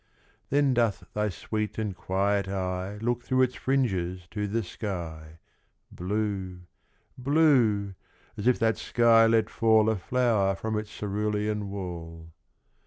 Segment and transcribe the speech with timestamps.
[0.49, 5.37] Then doth thy sweet and quiet eye Look through its fringes to the sky,
[5.91, 6.61] Blue
[7.19, 7.93] blue
[8.35, 12.33] as if that sky let fall A flower from its cerulean wall.